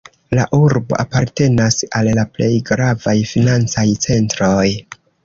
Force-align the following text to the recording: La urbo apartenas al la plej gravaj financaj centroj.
La 0.37 0.43
urbo 0.59 0.95
apartenas 1.01 1.77
al 1.99 2.09
la 2.19 2.23
plej 2.37 2.47
gravaj 2.71 3.13
financaj 3.33 3.85
centroj. 4.07 4.65